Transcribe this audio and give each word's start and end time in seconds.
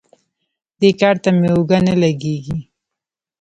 دې 0.79 0.89
کار 0.99 1.15
ته 1.23 1.29
مې 1.37 1.47
اوږه 1.55 1.79
نه 1.87 1.93
لګېږي. 2.03 2.57